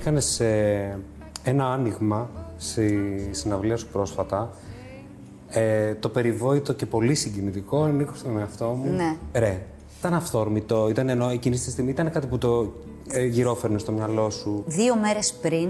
[0.00, 0.06] you.
[0.10, 0.98] Έκανες ε,
[1.42, 4.50] ένα άνοιγμα στη συναυλία σου πρόσφατα.
[5.48, 8.92] Ε, το περιβόητο και πολύ συγκινητικό, ανήκω στον εαυτό μου.
[8.92, 9.16] Ναι.
[9.32, 9.62] Ρε,
[9.98, 12.72] ήταν αυθόρμητο, ήταν ενώ εκείνη τη στιγμή ήταν κάτι που το
[13.10, 14.64] ε, γυρόφερνε στο μυαλό σου.
[14.66, 15.68] Δύο μέρες πριν,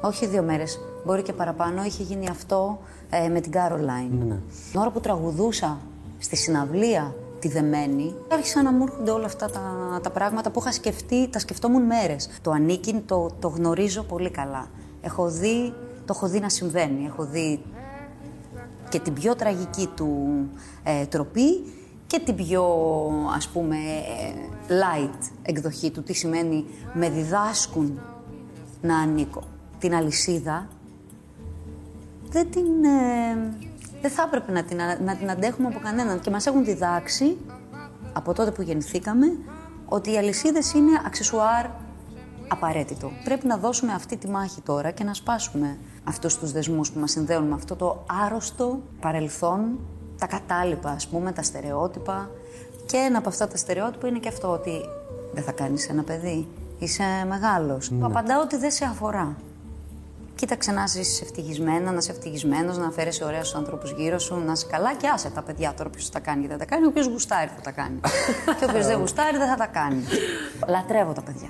[0.00, 2.78] όχι δύο μέρες, μπορεί και παραπάνω, είχε γίνει αυτό
[3.10, 4.10] ε, με την Κάρολάιν.
[4.18, 4.38] Ναι, ναι.
[4.70, 5.78] Την ώρα που τραγουδούσα
[6.18, 10.72] στη συναυλία τη Δεμένη, άρχισαν να μου έρχονται όλα αυτά τα, τα πράγματα που είχα
[10.72, 12.28] σκεφτεί, τα σκεφτόμουν μέρες.
[12.42, 14.68] Το ανήκειν το, το γνωρίζω πολύ καλά.
[15.00, 17.04] Έχω δει, το έχω δει να συμβαίνει.
[17.06, 17.62] Έχω δει
[18.88, 20.08] και την πιο τραγική του
[20.82, 21.72] ε, τροπή
[22.06, 22.64] και την πιο,
[23.36, 24.32] ας πούμε, ε,
[24.68, 26.02] light εκδοχή του.
[26.02, 28.00] Τι σημαίνει με διδάσκουν
[28.80, 29.42] να ανήκω.
[29.78, 30.68] Την αλυσίδα
[32.30, 32.84] δεν την...
[32.84, 33.72] ε,
[34.04, 36.20] δεν θα έπρεπε να την, α- να την αντέχουμε από κανέναν.
[36.20, 37.36] Και μας έχουν διδάξει,
[38.12, 39.26] από τότε που γεννηθήκαμε,
[39.86, 41.66] ότι οι αλυσίδες είναι αξεσουάρ
[42.48, 43.10] απαραίτητο.
[43.24, 47.10] Πρέπει να δώσουμε αυτή τη μάχη τώρα και να σπάσουμε αυτούς τους δεσμούς που μας
[47.10, 49.78] συνδέουν με αυτό το άρρωστο παρελθόν,
[50.18, 52.30] τα κατάλοιπα ας πούμε, τα στερεότυπα.
[52.86, 54.80] Και ένα από αυτά τα στερεότυπα είναι και αυτό ότι
[55.34, 57.88] δεν θα κάνεις ένα παιδί, είσαι μεγάλος.
[57.88, 59.36] Που απαντάω ότι δεν σε αφορά.
[60.34, 64.66] Κοίταξε να είσαι ευτυχισμένα, να είσαι ευτυχισμένος, να φέρει ωραίους ανθρώπους γύρω σου, να είσαι
[64.70, 66.84] καλά και άσε τα παιδιά τώρα ποιος τα κάνει και δεν τα κάνει.
[66.84, 68.00] Ο οποίος γουστάρει θα τα κάνει.
[68.58, 70.04] και όποιο δεν γουστάρει δεν θα τα κάνει.
[70.68, 71.48] Λατρεύω τα παιδιά.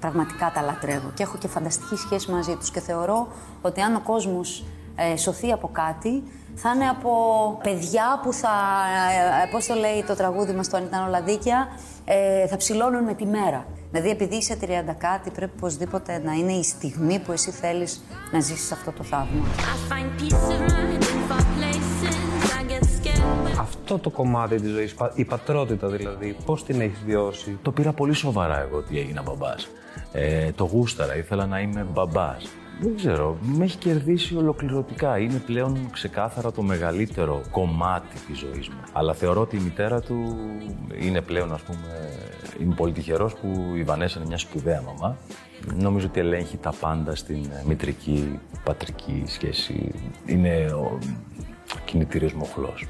[0.00, 2.70] Πραγματικά τα λατρεύω και έχω και φανταστική σχέση μαζί τους.
[2.70, 3.28] Και θεωρώ
[3.60, 4.64] ότι αν ο κόσμος
[4.96, 6.22] ε, σωθεί από κάτι,
[6.54, 7.10] θα είναι από
[7.62, 8.50] παιδιά που θα.
[9.44, 11.68] Ε, Πώς το λέει το τραγούδι μας, το Αν ήταν όλα δίκαια,
[12.04, 13.66] ε, θα ψηλώνουν με τη μέρα.
[13.92, 14.66] Δηλαδή, επειδή είσαι 30
[14.98, 18.00] κάτι, πρέπει οπωσδήποτε να είναι η στιγμή που εσύ θέλεις
[18.32, 19.44] να ζήσεις αυτό το θαύμα.
[19.56, 22.16] I find peace of mind in far places.
[22.58, 26.80] I get scared when Αυτό το κομμάτι της ζωής, πα- η πατρότητα δηλαδή, πώς την
[26.80, 29.68] έχεις βιώσει; Το πήρα πολύ σοβαρά εγώ ότι έγινα μπαμπάς.
[30.12, 32.48] Ε, το γούσταρα, ήθελα να είμαι μπαμπάς.
[32.82, 35.18] Δεν ξέρω, με έχει κερδίσει ολοκληρωτικά.
[35.18, 38.80] Είναι πλέον ξεκάθαρα το μεγαλύτερο κομμάτι της ζωής μου.
[38.92, 40.36] Αλλά θεωρώ ότι η μητέρα του
[41.00, 42.10] είναι πλέον, ας πούμε,
[42.60, 45.16] είμαι πολύ τυχερός που η Βανέσσα είναι μια σπουδαία μαμά.
[45.74, 49.92] Νομίζω ότι ελέγχει τα πάντα στην μητρική, πατρική σχέση.
[50.26, 50.98] Είναι ο
[51.84, 52.86] κινητήριος μοχλός.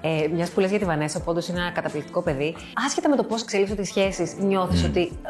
[0.00, 2.54] Ε, Μιας που λες για τη Βανέσσα, που όντως είναι ένα καταπληκτικό παιδί,
[2.86, 5.28] άσχετα με το πώς εξελίσσονται οι σχέσεις, νιώθεις ότι ε,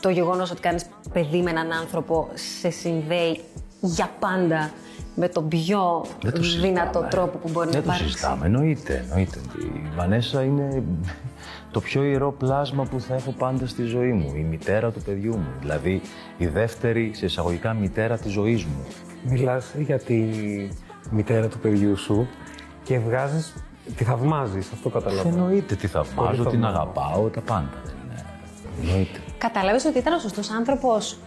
[0.00, 0.86] το γεγονός ότι κάνεις
[1.20, 3.40] παιδί με έναν άνθρωπο σε συνδέει
[3.80, 4.70] για πάντα
[5.14, 7.08] με τον πιο Δεν το δυνατό συζητάμε.
[7.08, 8.04] τρόπο που μπορεί Δεν να το υπάρξει.
[8.04, 9.38] συζητάμε, εννοείται, εννοείται.
[9.58, 10.82] Η Βανέσα είναι
[11.70, 14.32] το πιο ιερό πλάσμα που θα έχω πάντα στη ζωή μου.
[14.36, 15.46] Η μητέρα του παιδιού μου.
[15.60, 16.00] Δηλαδή
[16.38, 18.84] η δεύτερη σε εισαγωγικά μητέρα της ζωής μου.
[19.28, 20.24] Μιλάς για τη
[21.10, 22.26] μητέρα του παιδιού σου
[22.82, 23.54] και βγάζεις,
[23.96, 25.36] τη θαυμάζεις, αυτό καταλαβαίνω.
[25.36, 26.90] Εννοείται τι θαυμάζω, Πολύ την θαυμάζω.
[26.92, 27.68] αγαπάω, τα πάντα.
[28.04, 28.24] Είναι-
[28.82, 29.18] Εννοείται.
[29.38, 31.18] Κατάλαβε ότι ήταν ο σωστός άνθρωπος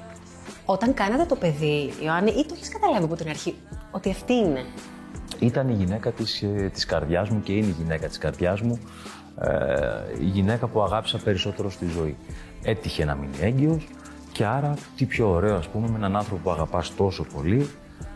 [0.66, 3.56] όταν κάνατε το παιδί, Ιωάννη, ή το έχεις καταλάβει από την αρχή
[3.92, 4.66] ότι αυτή είναι;
[5.40, 8.80] Ήταν η γυναίκα της, ε, της καρδιάς μου και είναι η γυναίκα της καρδιάς μου.
[9.40, 12.18] Ε, η γυναίκα που αγάπησα περισσότερο στη ζωή.
[12.64, 13.88] Έτυχε να μείνει έγκυος
[14.32, 17.70] και άρα τι πιο ωραίο ας πούμε με έναν άνθρωπο που αγαπάς τόσο πολύ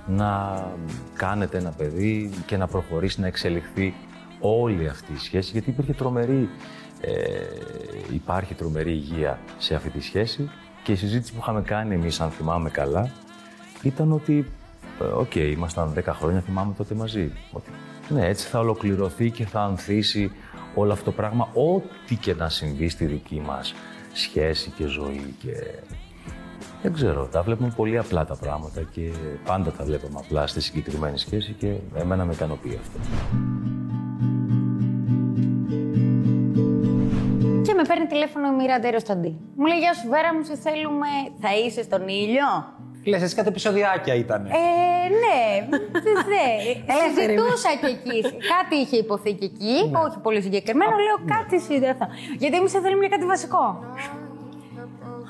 [0.07, 0.63] να
[1.13, 3.93] κάνετε ένα παιδί και να προχωρήσει να εξελιχθεί
[4.39, 6.49] όλη αυτή η σχέση γιατί υπήρχε τρομερή,
[7.05, 7.13] ε,
[8.13, 10.49] υπάρχει τρομερή υγεία σε αυτή τη σχέση
[10.83, 13.11] και η συζήτηση που είχαμε κάνει εμείς αν θυμάμαι καλά
[13.81, 14.45] ήταν ότι
[15.01, 17.31] ε, Οκ, ήμασταν 10 χρόνια, θυμάμαι τότε μαζί.
[17.51, 17.69] Ότι,
[18.09, 20.31] ναι, έτσι θα ολοκληρωθεί και θα ανθίσει
[20.75, 23.73] όλο αυτό το πράγμα, ό,τι και να συμβεί στη δική μας
[24.13, 25.35] σχέση και ζωή.
[25.39, 25.51] Και...
[26.81, 29.11] Δεν ξέρω, τα βλέπουμε πολύ απλά τα πράγματα και
[29.45, 32.99] πάντα τα βλέπαμε απλά στη συγκεκριμένη σχέση και εμένα με ικανοποιεί αυτό.
[37.83, 39.31] Με παίρνει τηλέφωνο η Μοίρα Ρωσταντή.
[39.55, 41.07] Μου λέει: Γεια σου, Βέρα μου, σε θέλουμε.
[41.41, 42.47] Θα είσαι στον ήλιο.
[43.05, 44.45] Λες, εσύ κάτι επεισοδιάκια ήταν.
[44.45, 44.49] Ε,
[45.23, 45.41] ναι,
[46.33, 46.45] ναι.
[47.15, 48.21] Συζητούσα και εκεί.
[48.21, 50.91] Κάτι είχε υποθεί και εκεί, όχι πολύ συγκεκριμένο.
[50.97, 52.07] Λέω κάτι συνδεθώ.
[52.37, 53.65] Γιατί εμείς θέλουμε για κάτι βασικό.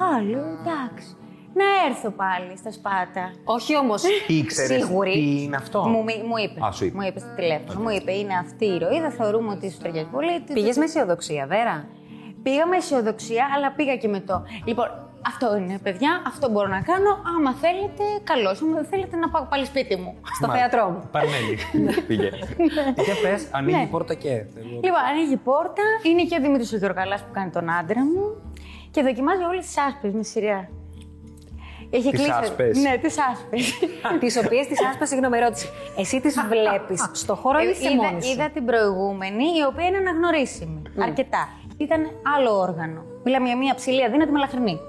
[0.05, 1.07] Α, λέω εντάξει.
[1.55, 3.31] Να έρθω πάλι στα Σπάτα.
[3.43, 4.03] Όχι όμως.
[4.27, 5.11] Ήξερες Σίγουρη.
[5.11, 6.65] τι είναι αυτό; Μου, μι- μου είπε.
[6.65, 6.97] Α, σου είπε.
[6.97, 7.79] Μου είπε στο τηλέφωνο.
[7.81, 10.43] Μου είπε: Είναι αυτή η ροή, δεν θεωρούμε ότι σου ταιριάζει πολύ.
[10.53, 11.87] Πήγες με αισιοδοξία, Βέρα;
[12.43, 14.43] Πήγα με αισιοδοξία, αλλά πήγα και με το.
[14.65, 14.87] Λοιπόν,
[15.27, 16.21] Αυτό είναι, παιδιά.
[16.27, 17.09] Αυτό μπορώ να κάνω.
[17.37, 18.61] Άμα θέλετε, καλώς.
[18.61, 20.15] Άμα δεν θέλετε, να πάω πάλι σπίτι μου.
[20.37, 21.09] Στο θέατρό μου.
[21.11, 21.55] Παρμένει.
[22.07, 22.29] Πήγε.
[23.05, 23.81] Για πες, ανοίγει Ναι.
[23.83, 24.29] η πόρτα και...
[24.83, 25.81] Λοιπόν, ανοίγει η πόρτα.
[26.03, 28.41] Είναι και ο Δημήτρης ο Γιωργαλάς που κάνει τον άντρα μου.
[28.91, 30.69] Και δοκιμάζει όλες τις άσπε με σειρά.
[31.89, 32.31] Έχει Τις κλείσει.
[32.41, 32.77] άσπες.
[32.77, 33.57] Ναι, τις άσπε.
[34.21, 35.67] τις οποίες τις άσπα, συγγνώμη, ερώτηση.
[35.97, 39.63] Εσύ τις βλέπεις; Στο χώρο ή είσαι Ε, είδα, μόνη σου; είδα την προηγούμενη, η
[39.69, 40.81] οποία είναι αναγνωρίσιμη.
[41.01, 41.49] Αρκετά.
[41.77, 42.01] Ήταν
[42.35, 43.01] άλλο όργανο.
[43.23, 44.79] Μιλάμε για μια ψηλή αδύνατη μελαχρινή.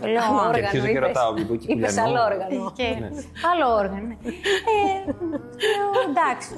[0.00, 0.48] Το λέω Άλλο όργανο.
[0.48, 1.06] όργανο, αρχίζω και είπες.
[1.06, 2.02] ρωτάω, μήπως Είπες κυκλιανό.
[2.10, 2.72] άλλο όργανο.
[2.76, 2.84] Και
[3.52, 4.06] άλλο όργανο.
[4.06, 4.16] ναι.
[4.24, 5.04] Ε,
[5.72, 6.52] λέω, εντάξει.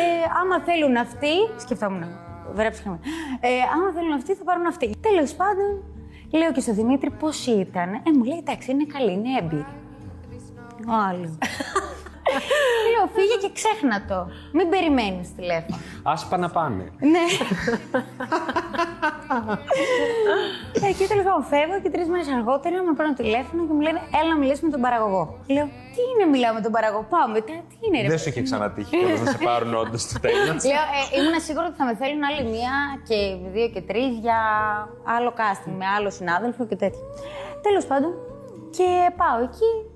[0.00, 1.34] Ε, άμα θέλουν αυτοί.
[1.56, 2.04] Σκεφτόμουν.
[2.52, 2.98] Βέβαια ψυχαμε.
[3.40, 4.96] Ε, άμα θέλουν αυτοί, θα πάρουν αυτοί.
[5.00, 5.82] Τέλος πάντων,
[6.30, 7.88] λέω και στον Δημήτρη πώς ήταν.
[7.94, 9.66] Ε, μου λέει εντάξει, είναι καλή, είναι έμπειρη.
[10.88, 11.28] Ο άλλο.
[12.92, 14.18] λέω, φύγε και ξέχνα το.
[14.56, 15.76] Μην περιμένεις τηλέφωνο.
[16.02, 16.84] Άσπα να πάνε.
[17.12, 17.24] Ναι.
[20.86, 24.00] ε, και τέλο πάντων φεύγω και τρεις μέρες αργότερα με παίρνουν τηλέφωνο και μου λένε
[24.18, 25.24] Έλα να μιλήσουμε με τον παραγωγό.
[25.54, 27.04] Λέω Τι είναι, μιλάω με τον παραγωγό.
[27.14, 28.08] Πάω μετά, τι είναι, ρε.
[28.08, 30.60] Δεν σου είχε ξανατύχει κιόλας να σε πάρουν όντως στο τέλος.
[30.70, 32.74] Λέω, ε, ήμουν σίγουρη ότι θα με θέλουν άλλη μία
[33.08, 33.18] και
[33.54, 34.38] δύο και τρεις για
[35.16, 37.04] άλλο casting με άλλο συνάδελφο και τέτοια.
[37.66, 38.12] Τέλος πάντων,
[38.76, 38.88] και
[39.20, 39.93] πάω εκεί, μ,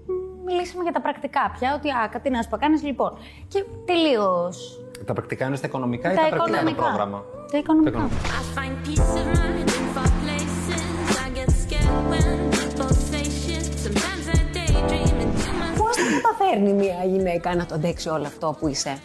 [0.48, 3.10] μιλήσαμε για τα πρακτικά πια, ότι α, κάτι να σου κάνεις λοιπόν.
[3.52, 3.60] Και
[3.90, 4.80] τελείως.
[5.06, 6.82] Τα πρακτικά είναι στα οικονομικά ή Τα τα πρακτικά το οικονομικά.
[6.82, 7.18] πρόγραμμα;
[7.52, 7.98] Τα οικονομικά.
[8.38, 10.82] I find peace of mind in far places.
[11.24, 12.28] I get scared when
[12.58, 13.64] people say shit.
[13.84, 18.26] Sometimes I daydream and do my Πώς θα καταφέρνει μια γυναίκα να το αντέξει όλο
[18.26, 18.96] αυτό που είσαι;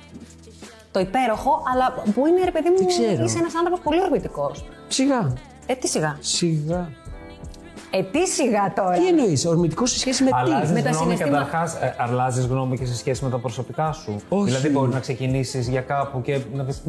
[0.91, 3.23] Το υπέροχο, αλλά που είναι ρε παιδί μου, ξέρω.
[3.23, 4.65] είσαι ένας άνθρωπος πολύ ορμητικός.
[4.87, 5.33] Σιγά.
[5.65, 6.17] Ε, τι σιγά.
[6.19, 6.89] Σιγά.
[7.95, 8.97] Ε, τι σιγά τώρα.
[8.97, 11.75] Τι εννοείς, ορμητικός σε σχέση με τι; Αλλάζεις Με τα γνώμη συναισθήμα- καταρχάς.
[11.97, 14.45] αλλάζεις γνώμη και σε σχέση με τα προσωπικά σου; Όχι.
[14.45, 16.83] Δηλαδή, μπορεί να ξεκινήσεις για κάπου και να πεις.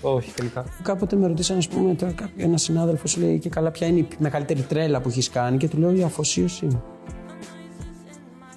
[0.00, 0.64] Όχι, τελικά.
[0.82, 3.98] Κάποτε με ρωτήσαν, ας πούμε, τώρα κάποιο- ένα συνάδελφος σου λέει και καλά, ποια είναι
[3.98, 6.82] η μεγαλύτερη τρέλα που έχεις κάνει και του λέω η αφοσίωσή μου.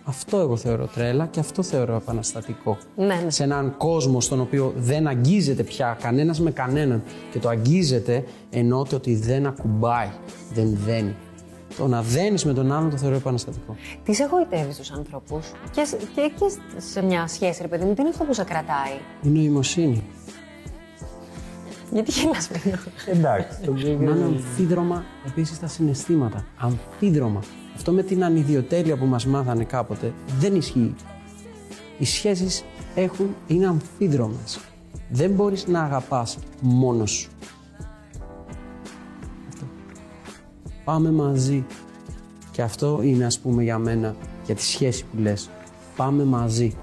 [0.04, 2.78] Αυτό εγώ θεωρώ τρέλα και αυτό θεωρώ επαναστατικό.
[2.96, 3.30] Ναι, ναι.
[3.30, 8.96] Σε έναν κόσμο στον οποίο δεν αγγίζεται πια κανένας με κανέναν και το αγγίζεται εννοείται
[8.96, 10.10] ότι δεν ακουμπάει,
[10.54, 11.16] δεν δένει.
[11.78, 13.76] Το να δένεις με τον άλλον το θεωρώ επαναστατικό.
[14.04, 16.46] Τις εγωιτεύεις τους ανθρώπους και, σε- και, και
[16.78, 18.92] σε μια σχέση, ρε παιδί μου, τι είναι αυτό που σε κρατάει;
[19.22, 20.04] Η νοημοσύνη.
[21.92, 22.80] Γιατί γελάς, παιδιά.
[23.06, 23.58] Εντάξει.
[23.72, 26.46] Να είναι αμφίδρομα επίσης τα συναισθήματα.
[26.58, 27.40] Αμφίδρομα.
[27.76, 30.96] Αυτό με την ανιδιοτέλεια που μας μάθανε κάποτε δεν ισχύει.
[31.98, 32.64] Οι σχέσεις
[32.96, 34.60] έχουν, είναι αμφίδρομες.
[35.10, 37.30] Δεν μπορείς να αγαπάς μόνος σου.
[40.88, 41.66] Πάμε μαζί.
[42.52, 45.50] Και αυτό είναι ας πούμε για μένα, για τη σχέση που λες.
[45.96, 46.76] Πάμε μαζί.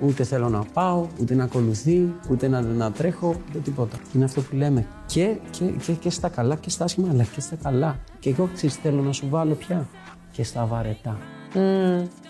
[0.00, 3.96] Ούτε θέλω να πάω, ούτε να ακολουθεί, ούτε να, να τρέχω, ούτε τίποτα.
[4.14, 7.40] Είναι αυτό που λέμε και, και, και, και στα καλά και στα άσχημα, αλλά και
[7.40, 7.98] στα καλά.
[8.18, 9.88] Και εγώ ξέρεις, θέλω να σου βάλω πια
[10.32, 11.18] και στα βαρετά.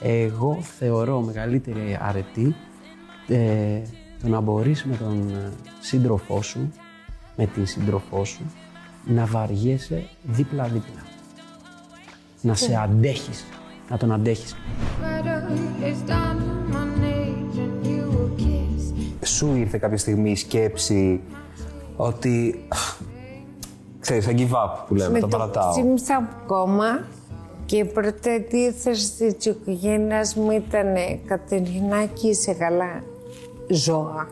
[0.00, 2.54] Εγώ θεωρώ μεγαλύτερη αρετή
[3.28, 3.82] ε,
[4.22, 6.72] το να μπορείς με τον ε, σύντροφό σου,
[7.36, 8.42] με την σύντροφό σου,
[9.06, 11.12] να βαριέσαι δίπλα-δίπλα.
[12.44, 13.44] Να σε αντέχεις,
[13.90, 14.56] να τον αντέχεις.
[15.00, 15.40] Sweater
[15.82, 19.26] is down on my knees and you will kiss.
[19.26, 21.20] Σου ήρθε κάποια στιγμή η σκέψη
[21.96, 22.64] ότι.
[24.00, 25.70] ξέρεις, I give up που λέμε, το παρατάω.
[25.70, 27.04] Ξύπνησα κόμμα
[27.66, 30.94] και η πρώτη αντίθεση της οικογένειας μου ήταν
[31.26, 33.02] Κατερινάκη, είσαι καλά.
[33.68, 34.28] Ζώα.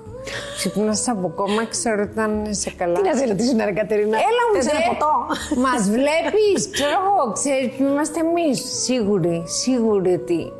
[0.56, 3.00] Ξύπνησα από κόμμα, ξέρω ότι αν είσαι καλά.
[3.00, 4.16] Τι να σε ρωτήσω, ρε Κατερίνα.
[4.16, 4.84] Έλα μου, Θες ένα ρε.
[4.88, 5.12] ποτό.
[5.60, 8.62] Μας βλέπεις, ξέρω εγώ, ξέρεις που είμαστε εμείς.
[8.82, 10.52] Σίγουροι, σίγουροι ότι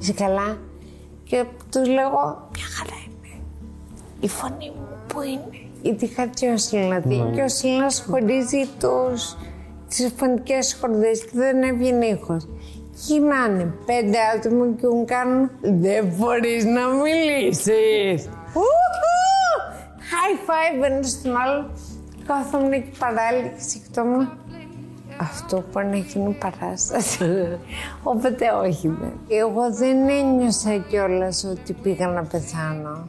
[0.00, 0.58] είσαι καλά.
[1.24, 3.42] Και τους λέγω, μια χαρά είμαι.
[4.20, 5.64] Η φωνή μου που είναι.
[5.82, 9.36] Γιατί είχα και ο Σιλνατή και ο Σιλνάς χωρίζει τους,
[9.88, 12.48] τις φωνικές χορδές και δεν έβγαινε ήχος.
[13.06, 18.28] Γυρνάνε πέντε άτομα και μου κάνουν «Δεν μπορείς να μιλήσεις».
[18.54, 19.18] Ουχου!
[20.10, 21.70] High five ένας στον άλλο.
[22.26, 24.28] Κάθομαι εκεί παράλληλα και σκεφτόμουν
[25.20, 27.58] αυτό που να γίνει παράσταση.
[28.02, 29.12] Οπότε όχι δεν.
[29.28, 33.08] Εγώ δεν ένιωσα κιόλας ότι πήγα να πεθάνω.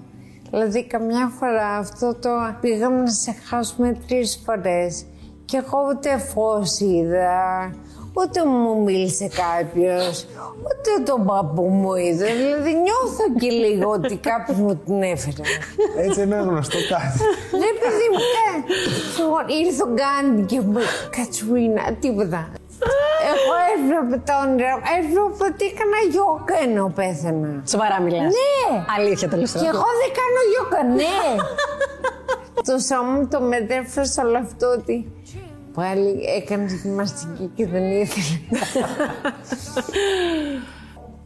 [0.49, 2.29] Δηλαδή καμιά φορά αυτό το
[2.61, 5.05] πήγαμε να σε χάσουμε τρεις φορές
[5.45, 7.73] και εγώ ούτε φως είδα,
[8.13, 10.25] ούτε μου μίλησε κάποιος,
[10.67, 12.25] ούτε τον παππού μου είδα.
[12.25, 15.43] Δηλαδή νιώθω και λίγο ότι κάποιος μου την έφερε.
[15.97, 17.17] Έτσι είναι γνωστό κάτι.
[17.59, 18.53] Ναι, παιδί μου, ε,
[19.17, 20.81] λοιπόν, ήρθε ο Γκάντι και μου είπε
[21.15, 22.41] Κατσουίνα, τίποτα.
[23.31, 27.51] Εγώ έβλεπα τα όνειρα, έβλεπα ότι έκανα γιόκα ενώ πέθανα.
[27.73, 28.31] Σοβαρά μιλάς.
[28.37, 28.85] Ναι.
[28.97, 29.69] Αλήθεια το λες Και τώρα.
[29.73, 31.19] εγώ δεν κάνω γιόκα, ναι.
[32.67, 34.95] το σώμα μου το μετέφερα σε όλο αυτό ότι
[35.73, 38.39] Πάλι έκανε γυμναστική και δεν ήθελε.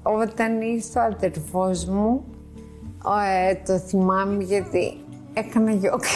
[0.03, 2.23] Όταν ήρθε ο αδερφός μου,
[3.03, 4.97] ο, ε, το θυμάμαι γιατί
[5.33, 6.07] έκανα γιόγκα.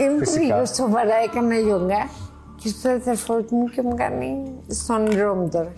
[0.00, 0.44] Είναι Φυσικά.
[0.44, 2.08] λίγο σοβαρά, έκανα γιόγκα
[2.56, 5.72] και στο αδερφός μου και μου κάνει στον νερό τώρα.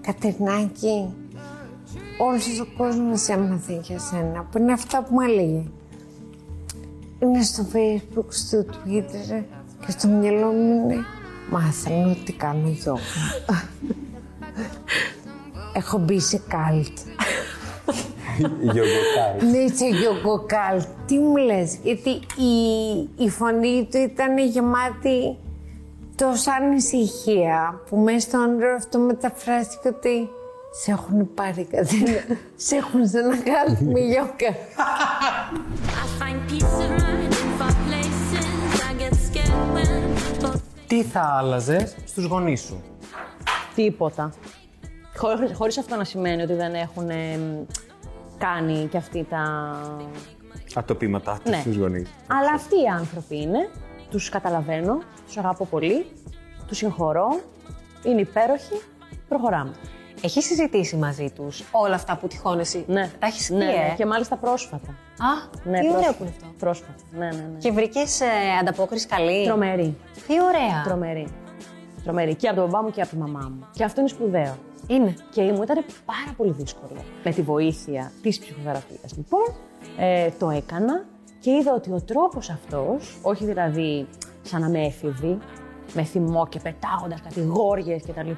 [0.00, 1.14] Κατερνάκη,
[2.18, 5.64] όλος ο κόσμος έμαθε για σένα, που είναι αυτά που μου έλεγε.
[7.18, 9.42] Είναι στο facebook, στο twitter
[9.86, 11.04] και στο μυαλό μου είναι
[11.50, 13.02] μάθανε ότι κάνω γιόγκα.
[15.74, 16.98] Έχω μπει σε καλτ.
[18.60, 19.46] Γιογκοκάρι.
[19.50, 20.86] Ναι, σε γιόγκο καλτ.
[21.06, 22.54] Τι μου λες, γιατί η,
[23.16, 25.36] η φωνή του ήταν γεμάτη
[26.16, 30.28] τόσα ανησυχία που μέσα στο όνειρο αυτό μεταφράστηκε ότι
[30.82, 32.04] σε έχουν πάρει κάτι,
[32.56, 34.56] σε έχουν σε ένα καλτ με γιόγκα.
[40.92, 42.82] Τι θα άλλαζες στους γονείς σου;
[43.74, 44.32] Τίποτα.
[45.16, 47.38] Χωρίς, χωρίς αυτό να σημαίνει ότι δεν έχουν ε,
[48.38, 49.72] κάνει και αυτοί τα...
[50.74, 51.60] Ατοπήματά τους Ναι.
[51.60, 52.08] στους γονείς.
[52.26, 53.70] Αλλά αυτοί οι άνθρωποι είναι.
[54.10, 56.06] Τους καταλαβαίνω, τους αγαπώ πολύ,
[56.66, 57.40] τους συγχωρώ,
[58.04, 58.80] είναι υπέροχοι,
[59.28, 59.72] προχωράμε.
[60.22, 62.84] Έχει συζητήσει μαζί τους όλα αυτά που τυχόν εσύ.
[62.88, 63.10] Ναι.
[63.18, 64.88] Τα έχεις πει, ναι, ε; ναι, και μάλιστα πρόσφατα.
[65.18, 66.14] Α, Ναι, τι ωραίο πρόσφατα.
[66.16, 66.54] που είναι αυτό.
[66.58, 67.58] Πρόσφατα, ναι, ναι, ναι.
[67.58, 68.20] Και βρήκες
[68.60, 69.96] ανταπόκριση καλή; Τρομερή.
[70.26, 70.82] Τι ωραία.
[70.84, 71.26] Τρομερή.
[72.04, 72.34] Τρομερή.
[72.34, 73.66] Και από τον μπαμπά μου και από τη μαμά μου.
[73.72, 74.56] Και αυτό είναι σπουδαίο.
[74.86, 75.14] Είναι.
[75.30, 77.00] Και μου ήταν πάρα πολύ δύσκολο.
[77.24, 79.54] Με τη βοήθεια της ψυχοθεραπείας, λοιπόν,
[79.98, 81.04] ε, το έκανα
[81.40, 84.06] και είδα ότι ο τρόπος αυτός, όχι δηλαδή
[84.42, 85.38] σαν να με έφηβη,
[85.92, 88.30] με θυμό και πετάγοντας κατηγόριες κτλ.,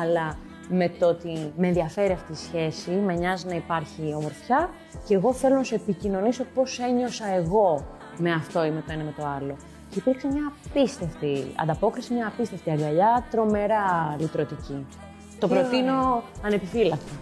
[0.00, 0.36] αλλά
[0.70, 4.70] με το ότι με ενδιαφέρει αυτή η σχέση, με νοιάζει να υπάρχει ομορφιά
[5.06, 7.86] και εγώ θέλω να σου επικοινωνήσω πώς ένιωσα εγώ
[8.18, 9.56] με αυτό ή με το ένα ή με το άλλο.
[9.90, 14.86] Και υπήρξε μια απίστευτη ανταπόκριση, μια απίστευτη αγκαλιά, τρομερά λυτρωτική.
[15.38, 17.12] Το προτείνω ανεπιφύλακτα.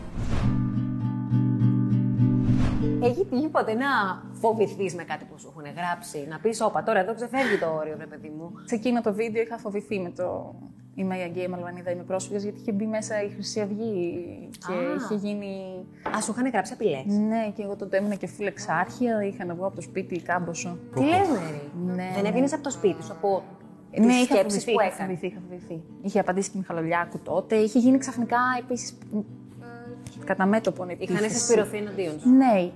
[3.02, 3.86] Έχει τύχει ποτέ να
[4.32, 7.96] φοβηθείς με κάτι που σου έχουν γράψει, να πεις: Όπα, τώρα εδώ ξεφεύγει το όριο,
[7.98, 8.52] ρε παιδί μου.
[8.64, 10.54] Σε εκείνο το βίντεο είχα φοβηθεί με το
[10.98, 14.24] Είμαι η Αγγλία, είμαι Αλβανίδα, είμαι πρόσφυγας, γιατί είχε μπει μέσα η Χρυσή Αυγή
[14.66, 14.94] και Α.
[14.96, 15.52] είχε γίνει.
[16.16, 17.04] Α, σου είχαν γράψει απειλές.
[17.06, 20.78] Ναι, και εγώ τότε έμεινα και φούλε εξάρχεια, είχα να βγω από το σπίτι κάμποσο.
[20.94, 21.70] Τι λες, Μέρη.
[21.84, 22.28] Ναι, Δεν ναι.
[22.28, 23.42] έβγαινες από το σπίτι σου, από
[23.98, 25.82] Ναι, τις είχα σκέψεις φοβηθεί, που είχα έκανες; φοβηθεί, είχα φοβηθεί.
[26.02, 27.56] Είχε απαντήσει και η Μιχαλολιάκου τότε.
[27.56, 28.98] Είχε γίνει ξαφνικά επίσης
[30.24, 31.12] κατά μέτωπο επίθεση.
[31.12, 32.28] Είχαν συσπηρωθεί εναντίον σου.
[32.30, 32.70] Ναι.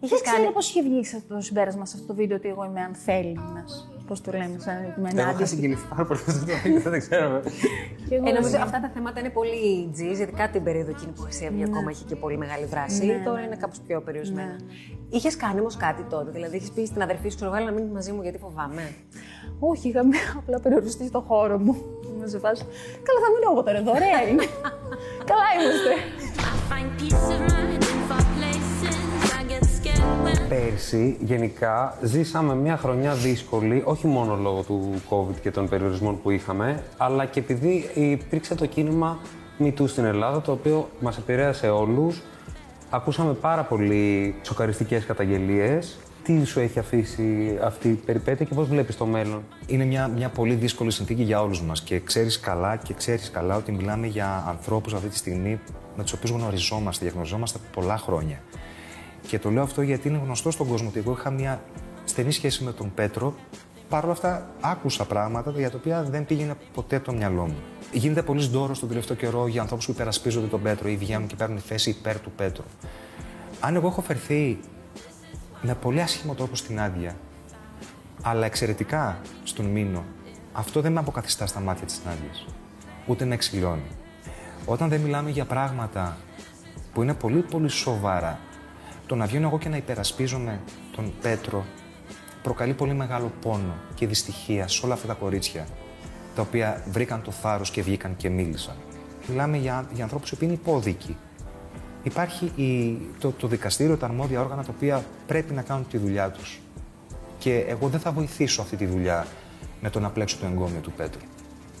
[0.00, 2.36] Είχες Δεν ξέρω κάνει- πώς είχε βγει σε αυτό το συμπέρασμα σε αυτό το βίντεο
[2.36, 3.64] ότι εγώ είμαι ανθέλινα.
[4.12, 5.46] Πώς το λέμε, σαν ότι είμαι Εγώ είχα ενάντια.
[5.46, 7.40] συγκινηθεί πάρα πολύ αυτό το βίντεο, δεν ξέρω.
[8.08, 8.64] Και εγώ Ε, νομίζω είμαι.
[8.66, 11.90] αυτά τα θέματα είναι πολύ τζιζ, ειδικά την περίοδο εκείνη που η Χρυσή Αυγή ακόμα
[11.90, 13.06] είχε και πολύ μεγάλη δράση.
[13.06, 13.46] Ναι, Τώρα ναι.
[13.46, 14.56] είναι κάπως πιο περιορισμένα.
[15.10, 17.90] Είχες κάνει όμως κάτι τότε, δηλαδή έχει πει στην αδερφή σου, ξέρω βγάλει να μείνεις
[17.92, 18.84] μαζί μου γιατί φοβάμαι.
[19.58, 21.74] Όχι, είχαμε απλά περιοριστεί στο χώρο μου.
[22.16, 22.62] Είμαι σε φάση.
[23.06, 23.90] Καλά, θα μείνω εγώ τώρα εδώ.
[23.98, 24.44] Ωραία είναι.
[25.30, 25.92] Καλά είμαστε.
[30.82, 36.30] Πέρσι, γενικά, ζήσαμε μια χρονιά δύσκολη, όχι μόνο λόγω του COVID και των περιορισμών που
[36.30, 39.18] είχαμε, αλλά και επειδή υπήρξε το κίνημα
[39.58, 42.22] MeToo στην Ελλάδα, το οποίο μας επηρέασε όλους.
[42.90, 45.98] Ακούσαμε πάρα πολύ σοκαριστικές καταγγελίες.
[46.22, 50.28] Τι σου έχει αφήσει αυτή η περιπέτεια και πώς βλέπεις το μέλλον; Είναι μια, μια
[50.28, 54.44] πολύ δύσκολη συνθήκη για όλους μας και ξέρεις καλά και ξέρεις καλά ότι μιλάμε για
[54.48, 55.60] ανθρώπους αυτή τη στιγμή
[55.96, 58.38] με τους οποίους γνωριζόμαστε, διαγνωριζόμαστε πολλά χρόνια.
[59.26, 61.62] Και το λέω αυτό γιατί είναι γνωστό στον κόσμο ότι εγώ είχα μια
[62.04, 63.34] στενή σχέση με τον Πέτρο.
[63.88, 67.56] Παρ' όλα αυτά άκουσα πράγματα για τα οποία δεν πήγαινε ποτέ το μυαλό μου.
[67.92, 71.36] Γίνεται πολύ δώρο τον τελευταίο καιρό για ανθρώπους που υπερασπίζονται τον Πέτρο ή βγαίνουν και
[71.36, 72.64] παίρνουν θέση υπέρ του Πέτρου.
[73.60, 74.58] Αν εγώ έχω φερθεί
[75.62, 77.16] με πολύ άσχημο τρόπο στην άδεια,
[78.22, 80.04] αλλά εξαιρετικά στον Μήνο,
[80.52, 82.46] αυτό δεν με αποκαθιστά στα μάτια της Νάντιας.
[83.06, 83.90] Ούτε με εξηλώνει.
[84.66, 86.16] Όταν δεν μιλάμε για πράγματα
[86.92, 88.38] που είναι πολύ πολύ σοβαρά,
[89.12, 90.60] το να βγαίνω εγώ και να υπερασπίζομαι
[90.96, 91.64] τον Πέτρο
[92.42, 95.66] προκαλεί πολύ μεγάλο πόνο και δυστυχία σε όλα αυτά τα κορίτσια
[96.34, 98.74] τα οποία βρήκαν το θάρρος και βγήκαν και μίλησαν.
[99.28, 101.16] Μιλάμε για, για ανθρώπους που είναι υπόδικοι.
[102.02, 106.30] Υπάρχει η, το, το δικαστήριο, τα αρμόδια όργανα τα οποία πρέπει να κάνουν τη δουλειά
[106.30, 106.60] τους.
[107.38, 109.26] Και εγώ δεν θα βοηθήσω αυτή τη δουλειά
[109.80, 111.20] με το να πλέξω το εγκόμιο του Πέτρου.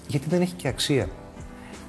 [0.06, 1.08] Γιατί δεν έχει και αξία.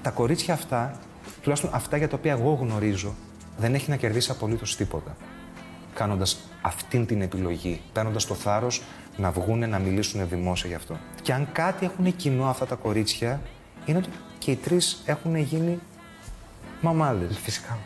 [0.02, 1.00] Τα κορίτσια αυτά,
[1.42, 3.14] τουλάχιστον αυτά για τα οποία εγώ γνωρίζω,
[3.58, 5.16] δεν έχει να κερδίσει απολύτως τίποτα.
[5.94, 8.82] Κάνοντας αυτήν την επιλογή, παίρνοντας το θάρρος
[9.18, 10.98] να βγούνε να μιλήσουν δημόσια γι' αυτό.
[11.22, 13.42] Και αν κάτι έχουν κοινό αυτά τα κορίτσια,
[13.86, 15.80] είναι ότι και οι τρεις έχουν γίνει
[16.82, 17.40] μαμάδες.
[17.40, 17.78] Φυσικά.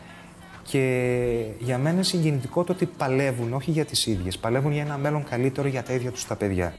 [0.62, 4.96] Και για μένα είναι συγκινητικό το ότι παλεύουν, όχι για τις ίδιες, παλεύουν για ένα
[4.96, 6.74] μέλλον καλύτερο για τα ίδια τους τα παιδιά.